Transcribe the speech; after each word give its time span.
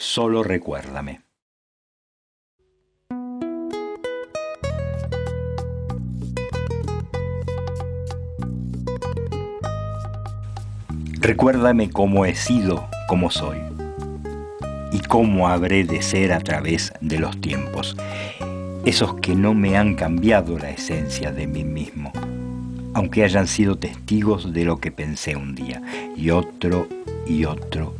Solo 0.00 0.44
recuérdame. 0.44 1.22
Recuérdame 11.20 11.90
cómo 11.90 12.26
he 12.26 12.36
sido, 12.36 12.88
cómo 13.08 13.28
soy, 13.32 13.58
y 14.92 15.00
cómo 15.00 15.48
habré 15.48 15.82
de 15.82 16.00
ser 16.00 16.32
a 16.32 16.38
través 16.38 16.92
de 17.00 17.18
los 17.18 17.40
tiempos, 17.40 17.96
esos 18.84 19.16
que 19.16 19.34
no 19.34 19.52
me 19.52 19.76
han 19.76 19.96
cambiado 19.96 20.60
la 20.60 20.70
esencia 20.70 21.32
de 21.32 21.48
mí 21.48 21.64
mismo, 21.64 22.12
aunque 22.94 23.24
hayan 23.24 23.48
sido 23.48 23.76
testigos 23.76 24.52
de 24.52 24.64
lo 24.64 24.78
que 24.78 24.92
pensé 24.92 25.34
un 25.34 25.56
día, 25.56 25.82
y 26.16 26.30
otro 26.30 26.86
y 27.26 27.46
otro, 27.46 27.96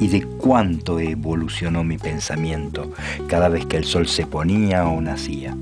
y 0.00 0.08
de 0.08 0.22
cuánto 0.22 0.98
evolucionó 0.98 1.84
mi 1.84 1.98
pensamiento 1.98 2.92
cada 3.28 3.48
vez 3.48 3.66
que 3.66 3.76
el 3.76 3.84
sol 3.84 4.06
se 4.08 4.26
ponía 4.26 4.86
o 4.86 5.00
nacía. 5.00 5.56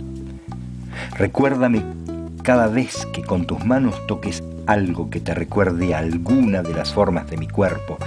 Recuérdame 1.17 1.83
cada 2.43 2.67
vez 2.67 3.07
que 3.13 3.23
con 3.23 3.47
tus 3.47 3.65
manos 3.65 4.07
toques 4.07 4.43
algo 4.67 5.11
que 5.11 5.21
te 5.21 5.35
recuerde 5.35 5.95
alguna 5.95 6.63
de 6.63 6.75
las 6.75 6.93
formas 6.93 7.29
de 7.31 7.37
mi 7.37 7.49
cuerpo 7.49 7.99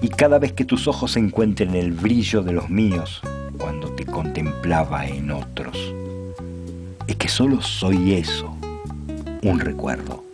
y 0.00 0.08
cada 0.08 0.38
vez 0.38 0.52
que 0.52 0.64
tus 0.64 0.88
ojos 0.88 1.16
encuentren 1.16 1.74
el 1.74 1.92
brillo 1.92 2.42
de 2.42 2.52
los 2.52 2.68
míos 2.70 3.20
cuando 3.58 3.88
te 3.90 4.04
contemplaba 4.04 5.06
en 5.06 5.30
otros. 5.30 5.94
Es 7.06 7.16
que 7.16 7.28
solo 7.28 7.60
soy 7.62 8.14
eso, 8.14 8.54
un 9.42 9.60
recuerdo, 9.60 10.24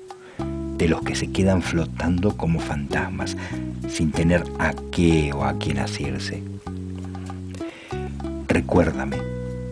de 0.77 0.89
los 0.89 1.03
que 1.03 1.15
se 1.15 1.31
quedan 1.31 1.61
flotando 1.61 2.37
como 2.37 2.61
fantasmas, 2.61 3.37
sin 3.89 4.13
tener 4.13 4.45
a 4.59 4.75
qué 4.91 5.33
o 5.33 5.45
a 5.45 5.59
quién 5.59 5.79
asirse. 5.79 6.43
Recuérdame 8.47 9.19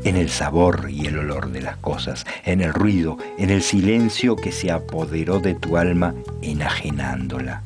en 0.05 0.17
el 0.17 0.31
sabor 0.31 0.89
y 0.89 1.07
el 1.07 1.19
olor 1.19 1.51
de 1.51 1.63
las 1.63 1.77
cosas, 1.79 2.25
en 2.45 2.61
el 2.61 2.73
ruido, 2.73 3.19
en 3.39 3.51
el 3.51 3.63
silencio 3.63 4.37
que 4.37 4.53
se 4.53 4.71
apoderó 4.71 5.41
de 5.41 5.55
tu 5.55 5.77
alma 5.77 6.15
enajenándola, 6.43 7.63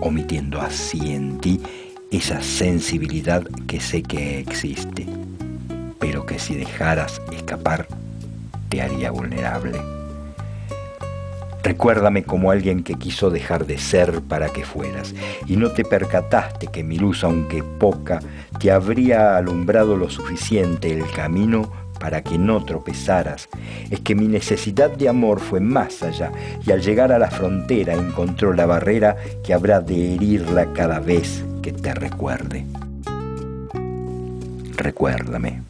omitiendo 0.00 0.60
así 0.60 1.12
en 1.12 1.38
ti 1.38 1.60
esa 2.10 2.40
sensibilidad 2.40 3.42
que 3.66 3.80
sé 3.80 4.02
que 4.02 4.38
existe, 4.38 5.06
pero 5.98 6.24
que 6.24 6.38
si 6.38 6.54
dejaras 6.54 7.20
escapar 7.32 7.88
te 8.68 8.80
haría 8.80 9.10
vulnerable. 9.10 9.80
Recuérdame 11.66 12.22
como 12.22 12.52
alguien 12.52 12.84
que 12.84 12.94
quiso 12.94 13.28
dejar 13.28 13.66
de 13.66 13.76
ser 13.76 14.22
para 14.22 14.50
que 14.50 14.64
fueras, 14.64 15.16
y 15.48 15.56
no 15.56 15.72
te 15.72 15.84
percataste 15.84 16.68
que 16.68 16.84
mi 16.84 16.96
luz, 16.96 17.24
aunque 17.24 17.64
poca, 17.64 18.20
te 18.60 18.70
habría 18.70 19.36
alumbrado 19.36 19.96
lo 19.96 20.08
suficiente 20.08 20.92
el 20.92 21.04
camino 21.10 21.72
para 21.98 22.22
que 22.22 22.38
no 22.38 22.64
tropezaras. 22.64 23.48
Es 23.90 23.98
que 23.98 24.14
mi 24.14 24.28
necesidad 24.28 24.92
de 24.92 25.08
amor 25.08 25.40
fue 25.40 25.58
más 25.58 26.04
allá, 26.04 26.30
y 26.64 26.70
al 26.70 26.82
llegar 26.82 27.10
a 27.10 27.18
la 27.18 27.32
frontera 27.32 27.94
encontró 27.94 28.52
la 28.52 28.66
barrera 28.66 29.16
que 29.42 29.52
habrá 29.52 29.80
de 29.80 30.14
herirla 30.14 30.72
cada 30.72 31.00
vez 31.00 31.44
que 31.62 31.72
te 31.72 31.92
recuerde. 31.94 32.64
Recuérdame. 34.76 35.62